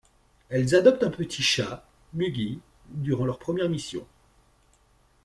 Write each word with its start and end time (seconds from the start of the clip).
Elles 0.49 0.73
adoptent 0.73 1.03
un 1.03 1.11
petit 1.11 1.43
chat, 1.43 1.85
Mughi, 2.15 2.59
durant 2.91 3.25
leur 3.25 3.37
première 3.37 3.69
mission. 3.69 4.03